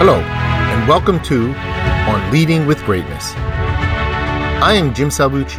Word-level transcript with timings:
Hello, 0.00 0.20
and 0.20 0.86
welcome 0.86 1.20
to 1.24 1.52
On 1.56 2.30
Leading 2.30 2.68
with 2.68 2.80
Greatness. 2.84 3.32
I 3.34 4.74
am 4.74 4.94
Jim 4.94 5.08
Salvucci 5.08 5.58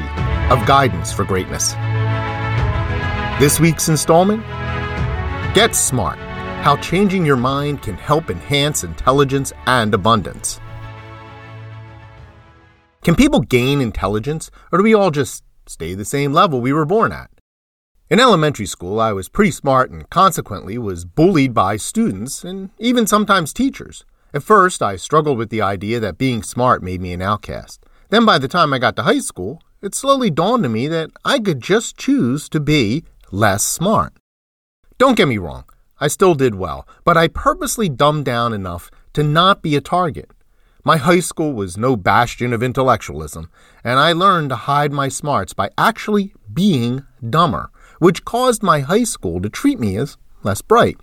of 0.49 0.65
Guidance 0.65 1.11
for 1.11 1.25
Greatness. 1.25 1.73
This 3.37 3.59
week's 3.59 3.89
installment 3.89 4.41
Get 5.53 5.75
Smart 5.75 6.17
How 6.63 6.77
Changing 6.77 7.25
Your 7.25 7.35
Mind 7.35 7.81
Can 7.81 7.95
Help 7.95 8.29
Enhance 8.29 8.85
Intelligence 8.85 9.51
and 9.67 9.93
Abundance. 9.93 10.61
Can 13.03 13.15
people 13.15 13.41
gain 13.41 13.81
intelligence, 13.81 14.49
or 14.71 14.77
do 14.77 14.83
we 14.83 14.93
all 14.93 15.11
just 15.11 15.43
stay 15.67 15.95
the 15.95 16.05
same 16.05 16.31
level 16.31 16.61
we 16.61 16.71
were 16.71 16.85
born 16.85 17.11
at? 17.11 17.29
In 18.09 18.21
elementary 18.21 18.67
school, 18.67 19.01
I 19.01 19.11
was 19.11 19.27
pretty 19.27 19.51
smart 19.51 19.91
and 19.91 20.09
consequently 20.09 20.77
was 20.77 21.03
bullied 21.03 21.53
by 21.53 21.75
students 21.75 22.45
and 22.45 22.69
even 22.79 23.05
sometimes 23.05 23.51
teachers. 23.51 24.05
At 24.33 24.43
first, 24.43 24.81
I 24.81 24.95
struggled 24.95 25.37
with 25.37 25.49
the 25.49 25.61
idea 25.61 25.99
that 25.99 26.17
being 26.17 26.43
smart 26.43 26.83
made 26.83 27.01
me 27.01 27.13
an 27.13 27.21
outcast. 27.21 27.83
Then, 28.09 28.25
by 28.25 28.37
the 28.37 28.47
time 28.47 28.73
I 28.73 28.79
got 28.79 28.95
to 28.97 29.03
high 29.03 29.19
school, 29.19 29.61
it 29.81 29.95
slowly 29.95 30.29
dawned 30.29 30.65
on 30.65 30.71
me 30.71 30.87
that 30.87 31.09
I 31.25 31.39
could 31.39 31.61
just 31.61 31.97
choose 31.97 32.47
to 32.49 32.59
be 32.59 33.05
less 33.31 33.63
smart. 33.63 34.13
Don't 34.97 35.17
get 35.17 35.27
me 35.27 35.37
wrong, 35.37 35.63
I 35.99 36.09
still 36.09 36.35
did 36.35 36.55
well, 36.55 36.87
but 37.03 37.17
I 37.17 37.27
purposely 37.27 37.89
dumbed 37.89 38.25
down 38.25 38.53
enough 38.53 38.91
to 39.13 39.23
not 39.23 39.61
be 39.61 39.75
a 39.75 39.81
target. 39.81 40.29
My 40.83 40.97
high 40.97 41.19
school 41.19 41.53
was 41.53 41.77
no 41.77 41.95
bastion 41.95 42.53
of 42.53 42.63
intellectualism, 42.63 43.49
and 43.83 43.99
I 43.99 44.13
learned 44.13 44.49
to 44.49 44.55
hide 44.55 44.91
my 44.91 45.07
smarts 45.09 45.53
by 45.53 45.69
actually 45.77 46.33
being 46.53 47.03
dumber, 47.27 47.71
which 47.99 48.25
caused 48.25 48.63
my 48.63 48.81
high 48.81 49.03
school 49.03 49.41
to 49.41 49.49
treat 49.49 49.79
me 49.79 49.97
as 49.97 50.17
less 50.43 50.61
bright. 50.61 50.97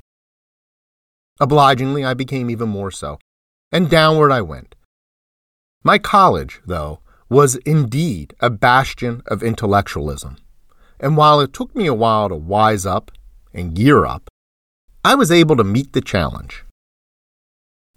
Obligingly, 1.39 2.05
I 2.05 2.15
became 2.15 2.51
even 2.51 2.69
more 2.69 2.91
so, 2.91 3.19
and 3.71 3.91
downward 3.91 4.33
I 4.33 4.41
went. 4.41 4.75
My 5.83 5.99
college, 5.99 6.61
though, 6.67 7.01
was 7.29 7.57
indeed 7.57 8.35
a 8.41 8.51
bastion 8.51 9.23
of 9.27 9.43
intellectualism, 9.43 10.37
and 10.99 11.17
while 11.17 11.41
it 11.41 11.53
took 11.53 11.75
me 11.75 11.87
a 11.87 11.95
while 11.95 12.29
to 12.29 12.37
wise 12.37 12.87
up 12.87 13.11
and 13.53 13.75
gear 13.75 14.07
up, 14.07 14.29
I 15.05 15.15
was 15.15 15.31
able 15.31 15.57
to 15.57 15.65
meet 15.65 15.93
the 15.93 16.01
challenge. 16.01 16.65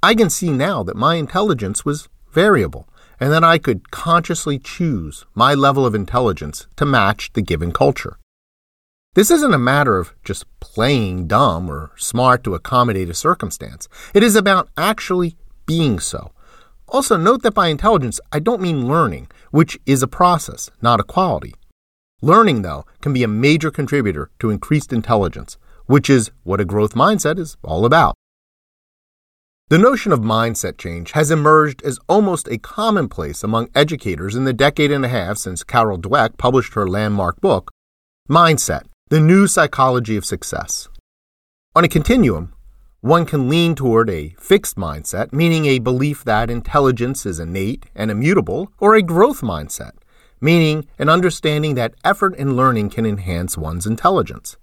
I 0.02 0.16
can 0.16 0.30
see 0.30 0.52
now 0.52 0.84
that 0.84 0.96
my 0.96 1.16
intelligence 1.16 1.84
was 1.84 2.08
variable 2.32 2.88
and 3.20 3.32
that 3.32 3.44
I 3.44 3.58
could 3.58 3.92
consciously 3.92 4.60
choose 4.60 5.26
my 5.36 5.54
level 5.54 5.86
of 5.86 5.94
intelligence 5.94 6.68
to 6.78 6.86
match 6.86 7.34
the 7.34 7.42
given 7.42 7.72
culture. 7.72 8.18
This 9.16 9.32
isn't 9.32 9.56
a 9.56 9.58
matter 9.58 9.98
of 9.98 10.14
just 10.24 10.46
playing 10.60 11.26
dumb 11.26 11.68
or 11.68 11.92
smart 11.98 12.44
to 12.44 12.54
accommodate 12.54 13.10
a 13.10 13.16
circumstance. 13.16 13.88
It 14.14 14.22
is 14.22 14.36
about 14.36 14.70
actually 14.78 15.36
being 15.66 16.00
so. 16.00 16.32
Also, 16.88 17.18
note 17.18 17.42
that 17.42 17.56
by 17.56 17.70
intelligence, 17.70 18.20
I 18.32 18.38
don't 18.38 18.62
mean 18.62 18.88
learning, 18.88 19.30
which 19.50 19.80
is 19.88 20.04
a 20.04 20.08
process, 20.08 20.70
not 20.80 21.00
a 21.00 21.04
quality. 21.04 21.56
Learning, 22.22 22.62
though, 22.62 22.86
can 23.02 23.12
be 23.12 23.24
a 23.24 23.28
major 23.28 23.72
contributor 23.72 24.30
to 24.40 24.52
increased 24.52 24.94
intelligence, 24.94 25.58
which 25.88 26.08
is 26.08 26.30
what 26.44 26.62
a 26.62 26.66
growth 26.66 26.94
mindset 26.94 27.40
is 27.40 27.58
all 27.64 27.86
about. 27.86 28.14
The 29.70 29.80
notion 29.80 30.12
of 30.12 30.20
mindset 30.20 30.78
change 30.78 31.14
has 31.14 31.32
emerged 31.32 31.82
as 31.82 32.00
almost 32.08 32.48
a 32.48 32.60
commonplace 32.60 33.44
among 33.44 33.70
educators 33.74 34.36
in 34.36 34.46
the 34.46 34.54
decade 34.54 34.92
and 34.92 35.04
a 35.04 35.10
half 35.10 35.38
since 35.38 35.64
Carol 35.64 35.98
Dweck 35.98 36.38
published 36.38 36.76
her 36.76 36.88
landmark 36.88 37.42
book, 37.42 37.72
Mindset 38.30 38.84
the 39.10 39.20
New 39.20 39.48
Psychology 39.48 40.16
of 40.18 40.24
Success. 40.24 40.88
On 41.76 41.84
a 41.84 41.88
continuum, 41.88 42.54
one 43.02 43.26
can 43.26 43.50
lean 43.50 43.74
toward 43.74 44.08
a 44.08 44.36
fixed 44.38 44.76
mindset, 44.76 45.34
meaning 45.34 45.66
a 45.66 45.80
belief 45.80 46.24
that 46.26 46.52
intelligence 46.52 47.26
is 47.26 47.40
innate 47.40 47.88
and 47.96 48.12
immutable, 48.12 48.72
or 48.78 48.94
a 48.94 49.02
growth 49.02 49.42
mindset, 49.42 49.94
meaning 50.40 50.86
an 51.00 51.10
understanding 51.10 51.74
that 51.74 51.96
effort 52.04 52.36
and 52.38 52.56
learning 52.56 52.92
can 52.92 53.04
enhance 53.08 53.58
one's 53.58 53.88
intelligence. 53.88 54.58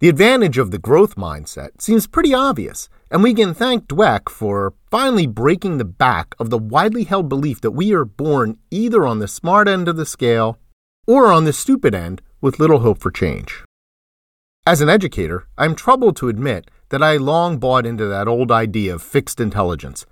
The 0.00 0.08
advantage 0.08 0.56
of 0.56 0.70
the 0.70 0.78
growth 0.78 1.16
mindset 1.16 1.82
seems 1.82 2.06
pretty 2.06 2.32
obvious, 2.32 2.88
and 3.10 3.22
we 3.22 3.34
can 3.34 3.52
thank 3.52 3.86
Dweck 3.86 4.30
for 4.30 4.72
finally 4.90 5.26
breaking 5.26 5.76
the 5.76 5.84
back 5.84 6.34
of 6.38 6.48
the 6.48 6.56
widely 6.56 7.04
held 7.04 7.28
belief 7.28 7.60
that 7.60 7.72
we 7.72 7.92
are 7.92 8.06
born 8.06 8.56
either 8.70 9.06
on 9.06 9.18
the 9.18 9.28
smart 9.28 9.68
end 9.68 9.88
of 9.88 9.96
the 9.96 10.06
scale 10.06 10.56
or 11.06 11.30
on 11.30 11.44
the 11.44 11.52
stupid 11.52 11.94
end 11.94 12.22
with 12.42 12.60
little 12.60 12.80
hope 12.80 13.00
for 13.00 13.10
change. 13.10 13.64
As 14.66 14.82
an 14.82 14.90
educator, 14.90 15.46
I 15.56 15.64
am 15.64 15.74
troubled 15.74 16.16
to 16.16 16.28
admit 16.28 16.70
that 16.90 17.02
I 17.02 17.16
long 17.16 17.58
bought 17.58 17.86
into 17.86 18.06
that 18.06 18.28
old 18.28 18.52
idea 18.52 18.94
of 18.94 19.02
fixed 19.02 19.40
intelligence. 19.40 20.04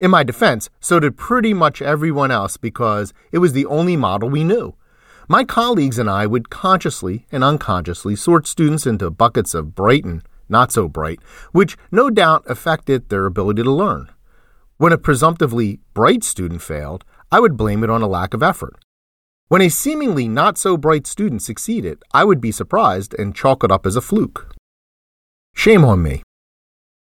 In 0.00 0.10
my 0.10 0.22
defense, 0.22 0.68
so 0.78 1.00
did 1.00 1.16
pretty 1.16 1.54
much 1.54 1.80
everyone 1.80 2.30
else 2.30 2.56
because 2.56 3.12
it 3.32 3.38
was 3.38 3.52
the 3.52 3.66
only 3.66 3.96
model 3.96 4.28
we 4.28 4.44
knew. 4.44 4.74
My 5.28 5.44
colleagues 5.44 5.98
and 5.98 6.08
I 6.08 6.26
would 6.26 6.50
consciously 6.50 7.26
and 7.32 7.42
unconsciously 7.42 8.14
sort 8.14 8.46
students 8.46 8.86
into 8.86 9.10
buckets 9.10 9.54
of 9.54 9.74
bright 9.74 10.04
and 10.04 10.22
not 10.48 10.72
so 10.72 10.88
bright, 10.88 11.20
which 11.52 11.76
no 11.90 12.10
doubt 12.10 12.44
affected 12.46 13.08
their 13.08 13.26
ability 13.26 13.62
to 13.62 13.70
learn. 13.70 14.08
When 14.76 14.92
a 14.92 14.98
presumptively 14.98 15.80
bright 15.94 16.22
student 16.22 16.62
failed, 16.62 17.04
I 17.30 17.40
would 17.40 17.56
blame 17.56 17.82
it 17.82 17.90
on 17.90 18.02
a 18.02 18.06
lack 18.06 18.34
of 18.34 18.42
effort. 18.42 18.76
When 19.48 19.62
a 19.62 19.70
seemingly 19.70 20.28
not 20.28 20.58
so 20.58 20.76
bright 20.76 21.06
student 21.06 21.40
succeeded, 21.40 22.02
I 22.12 22.22
would 22.22 22.38
be 22.38 22.52
surprised 22.52 23.14
and 23.14 23.34
chalk 23.34 23.64
it 23.64 23.72
up 23.72 23.86
as 23.86 23.96
a 23.96 24.02
fluke. 24.02 24.54
Shame 25.54 25.86
on 25.86 26.02
me. 26.02 26.22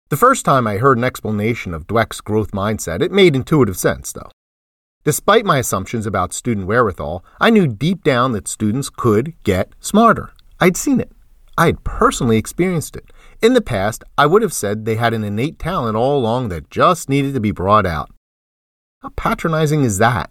The 0.08 0.16
first 0.16 0.46
time 0.46 0.66
I 0.66 0.78
heard 0.78 0.98
an 0.98 1.04
explanation 1.04 1.74
of 1.74 1.86
Dweck's 1.86 2.22
growth 2.22 2.52
mindset, 2.52 3.02
it 3.02 3.12
made 3.12 3.36
intuitive 3.36 3.78
sense, 3.78 4.14
though. 4.14 4.32
Despite 5.04 5.44
my 5.44 5.58
assumptions 5.58 6.06
about 6.06 6.32
student 6.32 6.66
wherewithal, 6.66 7.26
I 7.42 7.50
knew 7.50 7.68
deep 7.68 8.06
down 8.06 8.32
that 8.32 8.48
students 8.48 8.90
could 8.90 9.34
get 9.44 9.74
smarter. 9.82 10.32
I'd 10.62 10.78
seen 10.78 11.02
it. 11.02 11.12
I 11.58 11.66
had 11.66 11.84
personally 11.84 12.38
experienced 12.38 12.96
it. 12.96 13.12
In 13.42 13.54
the 13.54 13.62
past, 13.62 14.06
I 14.18 14.28
would 14.28 14.44
have 14.44 14.54
said 14.54 14.86
they 14.86 14.96
had 14.96 15.14
an 15.14 15.26
innate 15.26 15.60
talent 15.60 15.98
all 15.98 16.18
along 16.18 16.48
that 16.50 16.70
just 16.70 17.10
needed 17.10 17.34
to 17.34 17.42
be 17.42 17.52
brought 17.52 17.86
out. 17.86 18.10
How 19.02 19.10
patronizing 19.10 19.84
is 19.84 19.98
that? 19.98 20.30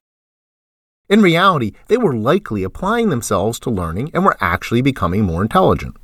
In 1.08 1.22
reality, 1.22 1.72
they 1.86 1.96
were 1.96 2.14
likely 2.14 2.62
applying 2.62 3.08
themselves 3.08 3.58
to 3.60 3.70
learning 3.70 4.10
and 4.12 4.24
were 4.24 4.36
actually 4.40 4.82
becoming 4.82 5.22
more 5.24 5.40
intelligent. 5.40 5.96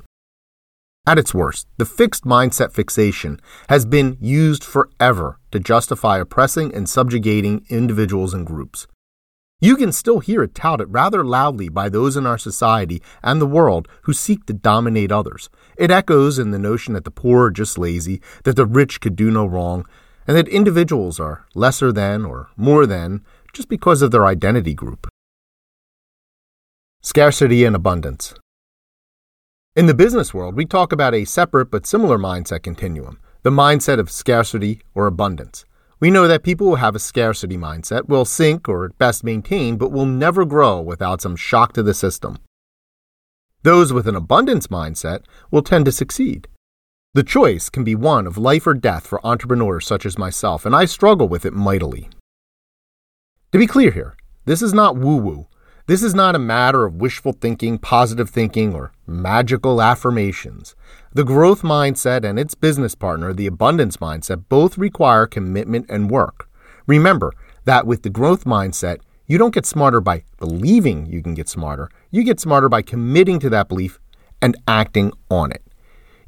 At 1.07 1.19
its 1.19 1.35
worst, 1.35 1.67
the 1.77 1.85
fixed 1.85 2.23
mindset 2.23 2.71
fixation 2.73 3.39
has 3.69 3.85
been 3.85 4.17
used 4.19 4.63
forever 4.63 5.39
to 5.51 5.59
justify 5.59 6.17
oppressing 6.17 6.73
and 6.73 6.89
subjugating 6.89 7.63
individuals 7.69 8.33
and 8.33 8.47
groups. 8.47 8.87
You 9.61 9.77
can 9.77 9.91
still 9.91 10.19
hear 10.19 10.41
it 10.41 10.55
touted 10.55 10.91
rather 10.91 11.23
loudly 11.23 11.69
by 11.69 11.89
those 11.89 12.17
in 12.17 12.25
our 12.25 12.39
society 12.39 13.01
and 13.23 13.39
the 13.39 13.45
world 13.45 13.87
who 14.01 14.13
seek 14.13 14.47
to 14.47 14.53
dominate 14.53 15.11
others. 15.11 15.49
It 15.77 15.91
echoes 15.91 16.39
in 16.39 16.49
the 16.49 16.59
notion 16.59 16.95
that 16.95 17.03
the 17.03 17.11
poor 17.11 17.45
are 17.45 17.51
just 17.51 17.77
lazy, 17.77 18.19
that 18.43 18.55
the 18.55 18.65
rich 18.65 18.99
could 18.99 19.15
do 19.15 19.29
no 19.29 19.45
wrong, 19.45 19.85
and 20.27 20.35
that 20.35 20.47
individuals 20.47 21.19
are 21.19 21.45
lesser 21.53 21.91
than 21.91 22.25
or 22.25 22.49
more 22.57 22.87
than 22.87 23.23
just 23.55 23.69
because 23.69 24.03
of 24.03 24.11
their 24.11 24.27
identity 24.27 24.75
group. 24.75 25.07
Scarcity 27.01 27.63
and 27.63 27.75
abundance. 27.75 28.35
In 29.75 29.87
the 29.87 29.93
business 29.93 30.33
world, 30.33 30.55
we 30.55 30.65
talk 30.65 30.91
about 30.91 31.15
a 31.15 31.25
separate 31.25 31.71
but 31.71 31.87
similar 31.87 32.17
mindset 32.17 32.61
continuum 32.61 33.19
the 33.43 33.51
mindset 33.51 33.99
of 33.99 34.09
scarcity 34.09 34.81
or 34.95 35.05
abundance. 35.05 35.65
We 35.99 36.09
know 36.09 36.27
that 36.27 36.41
people 36.41 36.67
who 36.67 36.75
have 36.75 36.95
a 36.95 36.99
scarcity 36.99 37.57
mindset 37.57 38.07
will 38.07 38.25
sink 38.25 38.67
or 38.67 38.85
at 38.85 38.97
best 38.97 39.23
maintain, 39.23 39.77
but 39.77 39.91
will 39.91 40.07
never 40.07 40.45
grow 40.45 40.81
without 40.81 41.21
some 41.21 41.35
shock 41.35 41.73
to 41.73 41.83
the 41.83 41.93
system. 41.93 42.39
Those 43.61 43.93
with 43.93 44.07
an 44.07 44.15
abundance 44.15 44.65
mindset 44.65 45.25
will 45.51 45.61
tend 45.61 45.85
to 45.85 45.91
succeed. 45.91 46.47
The 47.13 47.23
choice 47.23 47.69
can 47.69 47.83
be 47.83 47.93
one 47.93 48.25
of 48.25 48.35
life 48.39 48.65
or 48.65 48.73
death 48.73 49.05
for 49.05 49.23
entrepreneurs 49.23 49.85
such 49.85 50.07
as 50.07 50.17
myself, 50.17 50.65
and 50.65 50.75
I 50.75 50.85
struggle 50.85 51.27
with 51.27 51.45
it 51.45 51.53
mightily. 51.53 52.09
To 53.55 53.59
be 53.59 53.67
clear 53.67 53.91
here, 53.91 54.17
this 54.43 54.61
is 54.61 54.73
not 54.73 54.97
woo 54.97 55.15
woo. 55.15 55.47
This 55.87 56.03
is 56.03 56.13
not 56.13 56.35
a 56.35 56.39
matter 56.39 56.83
of 56.83 56.95
wishful 56.95 57.31
thinking, 57.31 57.77
positive 57.77 58.29
thinking, 58.29 58.75
or 58.75 58.91
magical 59.07 59.81
affirmations. 59.81 60.75
The 61.13 61.23
growth 61.23 61.61
mindset 61.61 62.25
and 62.25 62.37
its 62.37 62.53
business 62.53 62.95
partner, 62.95 63.31
the 63.31 63.47
abundance 63.47 63.95
mindset, 63.95 64.43
both 64.49 64.77
require 64.77 65.25
commitment 65.25 65.85
and 65.87 66.11
work. 66.11 66.49
Remember 66.85 67.31
that 67.63 67.87
with 67.87 68.03
the 68.03 68.09
growth 68.09 68.43
mindset, 68.43 68.97
you 69.25 69.37
don't 69.37 69.53
get 69.53 69.65
smarter 69.65 70.01
by 70.01 70.23
believing 70.37 71.05
you 71.05 71.23
can 71.23 71.33
get 71.33 71.47
smarter. 71.47 71.89
You 72.11 72.25
get 72.25 72.41
smarter 72.41 72.67
by 72.67 72.81
committing 72.81 73.39
to 73.39 73.49
that 73.51 73.69
belief 73.69 74.01
and 74.41 74.57
acting 74.67 75.13
on 75.31 75.53
it. 75.53 75.63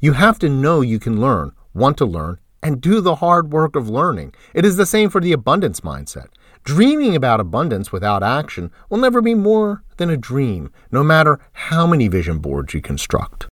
You 0.00 0.14
have 0.14 0.38
to 0.38 0.48
know 0.48 0.80
you 0.80 0.98
can 0.98 1.20
learn, 1.20 1.52
want 1.74 1.98
to 1.98 2.06
learn, 2.06 2.38
and 2.62 2.80
do 2.80 3.02
the 3.02 3.16
hard 3.16 3.52
work 3.52 3.76
of 3.76 3.90
learning. 3.90 4.34
It 4.54 4.64
is 4.64 4.78
the 4.78 4.86
same 4.86 5.10
for 5.10 5.20
the 5.20 5.32
abundance 5.32 5.80
mindset. 5.80 6.28
Dreaming 6.64 7.16
about 7.16 7.40
abundance 7.40 7.92
without 7.92 8.22
action 8.22 8.70
will 8.88 8.98
never 8.98 9.22
be 9.22 9.34
more 9.34 9.82
than 9.96 10.10
a 10.10 10.16
dream, 10.16 10.72
no 10.90 11.02
matter 11.02 11.40
how 11.52 11.86
many 11.86 12.08
vision 12.08 12.38
boards 12.38 12.74
you 12.74 12.80
construct. 12.80 13.46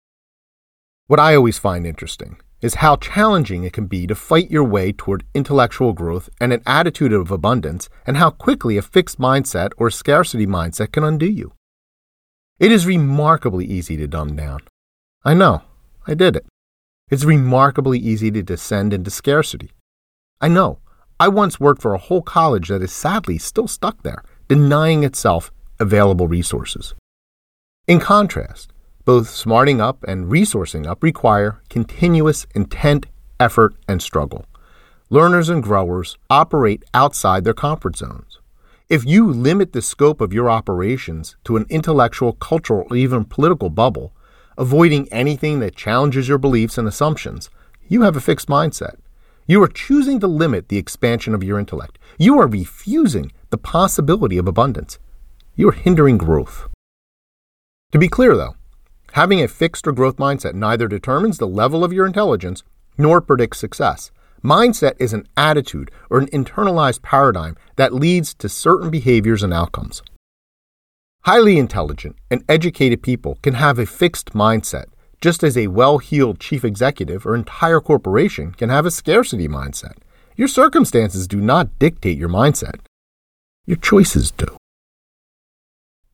What 1.06 1.20
I 1.20 1.34
always 1.34 1.58
find 1.58 1.86
interesting 1.86 2.36
is 2.60 2.76
how 2.76 2.96
challenging 2.96 3.64
it 3.64 3.72
can 3.72 3.86
be 3.86 4.06
to 4.06 4.14
fight 4.14 4.50
your 4.50 4.64
way 4.64 4.90
toward 4.92 5.24
intellectual 5.34 5.92
growth 5.92 6.28
and 6.40 6.52
an 6.52 6.62
attitude 6.66 7.12
of 7.12 7.30
abundance, 7.30 7.88
and 8.06 8.16
how 8.16 8.30
quickly 8.30 8.76
a 8.76 8.82
fixed 8.82 9.18
mindset 9.18 9.70
or 9.76 9.90
scarcity 9.90 10.46
mindset 10.46 10.92
can 10.92 11.04
undo 11.04 11.26
you. 11.26 11.52
It 12.58 12.72
is 12.72 12.86
remarkably 12.86 13.66
easy 13.66 13.96
to 13.98 14.06
dumb 14.06 14.34
down. 14.34 14.60
I 15.24 15.34
know, 15.34 15.62
I 16.06 16.14
did 16.14 16.36
it. 16.36 16.46
It's 17.10 17.24
remarkably 17.24 17.98
easy 17.98 18.30
to 18.30 18.42
descend 18.42 18.92
into 18.92 19.10
scarcity. 19.10 19.70
I 20.40 20.48
know, 20.48 20.78
I 21.18 21.28
once 21.28 21.58
worked 21.58 21.80
for 21.80 21.94
a 21.94 21.98
whole 21.98 22.20
college 22.20 22.68
that 22.68 22.82
is 22.82 22.92
sadly 22.92 23.38
still 23.38 23.68
stuck 23.68 24.02
there, 24.02 24.22
denying 24.48 25.02
itself 25.02 25.50
available 25.80 26.28
resources. 26.28 26.94
In 27.86 28.00
contrast, 28.00 28.70
both 29.06 29.30
smarting 29.30 29.80
up 29.80 30.04
and 30.06 30.30
resourcing 30.30 30.86
up 30.86 31.02
require 31.02 31.62
continuous 31.70 32.46
intent, 32.54 33.06
effort, 33.40 33.74
and 33.88 34.02
struggle. 34.02 34.44
Learners 35.08 35.48
and 35.48 35.62
growers 35.62 36.18
operate 36.28 36.82
outside 36.92 37.44
their 37.44 37.54
comfort 37.54 37.96
zones. 37.96 38.40
If 38.88 39.06
you 39.06 39.32
limit 39.32 39.72
the 39.72 39.82
scope 39.82 40.20
of 40.20 40.34
your 40.34 40.50
operations 40.50 41.36
to 41.44 41.56
an 41.56 41.64
intellectual, 41.70 42.34
cultural, 42.34 42.86
or 42.90 42.96
even 42.96 43.24
political 43.24 43.70
bubble, 43.70 44.12
avoiding 44.58 45.08
anything 45.10 45.60
that 45.60 45.76
challenges 45.76 46.28
your 46.28 46.38
beliefs 46.38 46.76
and 46.76 46.86
assumptions, 46.86 47.48
you 47.88 48.02
have 48.02 48.16
a 48.16 48.20
fixed 48.20 48.48
mindset. 48.48 48.96
You 49.48 49.62
are 49.62 49.68
choosing 49.68 50.18
to 50.20 50.26
limit 50.26 50.68
the 50.68 50.76
expansion 50.76 51.32
of 51.32 51.44
your 51.44 51.60
intellect. 51.60 52.00
You 52.18 52.36
are 52.40 52.48
refusing 52.48 53.30
the 53.50 53.58
possibility 53.58 54.38
of 54.38 54.48
abundance. 54.48 54.98
You 55.54 55.68
are 55.68 55.72
hindering 55.72 56.18
growth. 56.18 56.68
To 57.92 57.98
be 57.98 58.08
clear, 58.08 58.36
though, 58.36 58.56
having 59.12 59.40
a 59.40 59.46
fixed 59.46 59.86
or 59.86 59.92
growth 59.92 60.16
mindset 60.16 60.54
neither 60.54 60.88
determines 60.88 61.38
the 61.38 61.46
level 61.46 61.84
of 61.84 61.92
your 61.92 62.06
intelligence 62.06 62.64
nor 62.98 63.20
predicts 63.20 63.58
success. 63.58 64.10
Mindset 64.42 64.94
is 64.98 65.12
an 65.12 65.28
attitude 65.36 65.92
or 66.10 66.18
an 66.18 66.26
internalized 66.28 67.02
paradigm 67.02 67.56
that 67.76 67.94
leads 67.94 68.34
to 68.34 68.48
certain 68.48 68.90
behaviors 68.90 69.44
and 69.44 69.54
outcomes. 69.54 70.02
Highly 71.22 71.56
intelligent 71.56 72.16
and 72.32 72.44
educated 72.48 73.00
people 73.00 73.38
can 73.42 73.54
have 73.54 73.78
a 73.78 73.86
fixed 73.86 74.32
mindset, 74.32 74.86
just 75.26 75.42
as 75.42 75.58
a 75.58 75.66
well 75.66 75.98
heeled 75.98 76.38
chief 76.38 76.64
executive 76.64 77.26
or 77.26 77.34
entire 77.34 77.80
corporation 77.80 78.52
can 78.52 78.68
have 78.68 78.86
a 78.86 78.92
scarcity 78.92 79.48
mindset. 79.48 79.94
Your 80.36 80.46
circumstances 80.46 81.26
do 81.26 81.40
not 81.40 81.80
dictate 81.80 82.16
your 82.16 82.28
mindset, 82.28 82.78
your 83.64 83.76
choices 83.76 84.30
do. 84.30 84.56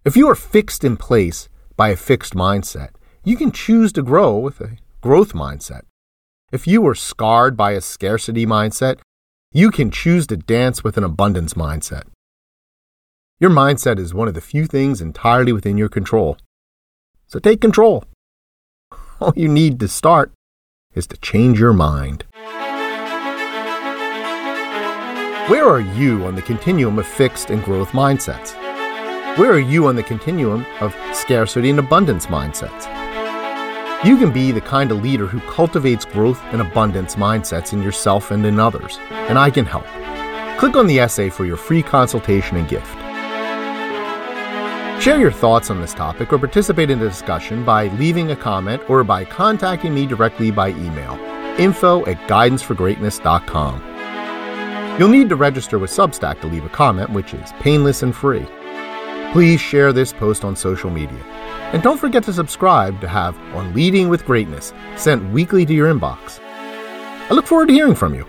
If 0.06 0.16
you 0.16 0.30
are 0.30 0.34
fixed 0.34 0.82
in 0.82 0.96
place 0.96 1.50
by 1.76 1.90
a 1.90 1.96
fixed 2.10 2.32
mindset, 2.32 2.92
you 3.22 3.36
can 3.36 3.52
choose 3.52 3.92
to 3.92 4.02
grow 4.02 4.38
with 4.38 4.62
a 4.62 4.78
growth 5.02 5.34
mindset. 5.34 5.82
If 6.50 6.66
you 6.66 6.86
are 6.86 6.94
scarred 6.94 7.54
by 7.54 7.72
a 7.72 7.82
scarcity 7.82 8.46
mindset, 8.46 8.96
you 9.52 9.70
can 9.70 9.90
choose 9.90 10.26
to 10.28 10.38
dance 10.38 10.82
with 10.82 10.96
an 10.96 11.04
abundance 11.04 11.52
mindset. 11.52 12.04
Your 13.38 13.50
mindset 13.50 13.98
is 13.98 14.14
one 14.14 14.28
of 14.28 14.32
the 14.32 14.40
few 14.40 14.64
things 14.64 15.02
entirely 15.02 15.52
within 15.52 15.76
your 15.76 15.90
control. 15.90 16.38
So 17.26 17.38
take 17.38 17.60
control. 17.60 18.04
All 19.22 19.32
you 19.36 19.46
need 19.46 19.78
to 19.78 19.86
start 19.86 20.32
is 20.94 21.06
to 21.06 21.16
change 21.16 21.60
your 21.60 21.72
mind. 21.72 22.24
Where 25.46 25.64
are 25.68 25.78
you 25.94 26.24
on 26.24 26.34
the 26.34 26.42
continuum 26.42 26.98
of 26.98 27.06
fixed 27.06 27.48
and 27.48 27.62
growth 27.62 27.90
mindsets? 27.90 28.52
Where 29.38 29.52
are 29.52 29.60
you 29.60 29.86
on 29.86 29.94
the 29.94 30.02
continuum 30.02 30.66
of 30.80 30.92
scarcity 31.12 31.70
and 31.70 31.78
abundance 31.78 32.26
mindsets? 32.26 32.82
You 34.04 34.16
can 34.16 34.32
be 34.32 34.50
the 34.50 34.60
kind 34.60 34.90
of 34.90 35.04
leader 35.04 35.28
who 35.28 35.38
cultivates 35.42 36.04
growth 36.04 36.42
and 36.46 36.60
abundance 36.60 37.14
mindsets 37.14 37.72
in 37.72 37.80
yourself 37.80 38.32
and 38.32 38.44
in 38.44 38.58
others, 38.58 38.98
and 39.12 39.38
I 39.38 39.52
can 39.52 39.66
help. 39.66 39.86
Click 40.58 40.74
on 40.74 40.88
the 40.88 40.98
essay 40.98 41.30
for 41.30 41.44
your 41.44 41.56
free 41.56 41.84
consultation 41.84 42.56
and 42.56 42.68
gift. 42.68 42.92
Share 45.02 45.18
your 45.18 45.32
thoughts 45.32 45.68
on 45.68 45.80
this 45.80 45.94
topic 45.94 46.32
or 46.32 46.38
participate 46.38 46.88
in 46.88 47.00
the 47.00 47.08
discussion 47.08 47.64
by 47.64 47.88
leaving 47.96 48.30
a 48.30 48.36
comment 48.36 48.88
or 48.88 49.02
by 49.02 49.24
contacting 49.24 49.92
me 49.92 50.06
directly 50.06 50.52
by 50.52 50.68
email 50.68 51.14
info 51.58 52.06
at 52.06 52.18
guidanceforgreatness.com. 52.28 55.00
You'll 55.00 55.08
need 55.08 55.28
to 55.30 55.34
register 55.34 55.80
with 55.80 55.90
Substack 55.90 56.40
to 56.42 56.46
leave 56.46 56.64
a 56.64 56.68
comment, 56.68 57.10
which 57.10 57.34
is 57.34 57.50
painless 57.54 58.04
and 58.04 58.14
free. 58.14 58.46
Please 59.32 59.60
share 59.60 59.92
this 59.92 60.12
post 60.12 60.44
on 60.44 60.54
social 60.54 60.88
media. 60.88 61.18
And 61.72 61.82
don't 61.82 61.98
forget 61.98 62.22
to 62.22 62.32
subscribe 62.32 63.00
to 63.00 63.08
have 63.08 63.36
On 63.56 63.74
Leading 63.74 64.08
with 64.08 64.24
Greatness 64.24 64.72
sent 64.94 65.32
weekly 65.32 65.66
to 65.66 65.74
your 65.74 65.92
inbox. 65.92 66.38
I 66.40 67.34
look 67.34 67.48
forward 67.48 67.66
to 67.66 67.74
hearing 67.74 67.96
from 67.96 68.14
you. 68.14 68.24